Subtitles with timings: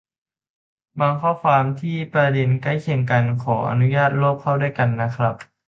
[0.99, 5.35] บางข้อความที่ประเด็นใกล้เคียงกันขออนุญาตรวบเข้าด้วยกันนะครับ